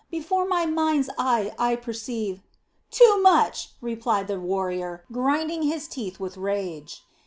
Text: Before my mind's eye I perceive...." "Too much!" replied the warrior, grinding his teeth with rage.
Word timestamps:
Before 0.09 0.47
my 0.47 0.65
mind's 0.65 1.11
eye 1.15 1.53
I 1.59 1.75
perceive...." 1.75 2.41
"Too 2.89 3.21
much!" 3.21 3.73
replied 3.81 4.25
the 4.27 4.39
warrior, 4.39 5.03
grinding 5.11 5.61
his 5.61 5.87
teeth 5.87 6.19
with 6.19 6.37
rage. 6.37 7.03